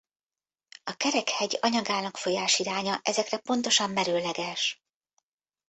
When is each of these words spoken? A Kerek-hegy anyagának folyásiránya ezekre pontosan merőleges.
A 0.83 0.93
Kerek-hegy 0.97 1.57
anyagának 1.61 2.17
folyásiránya 2.17 2.99
ezekre 3.03 3.37
pontosan 3.37 3.89
merőleges. 3.89 4.83